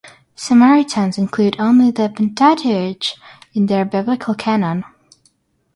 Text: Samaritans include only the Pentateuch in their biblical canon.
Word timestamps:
Samaritans 0.35 1.19
include 1.19 1.57
only 1.59 1.91
the 1.91 2.09
Pentateuch 2.09 3.15
in 3.53 3.67
their 3.67 3.85
biblical 3.85 4.33
canon. 4.33 4.83